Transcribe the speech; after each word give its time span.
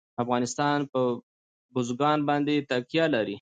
افغانستان 0.23 0.77
په 0.91 1.01
بزګان 1.73 2.19
باندې 2.29 2.55
تکیه 2.69 3.05
لري. 3.13 3.29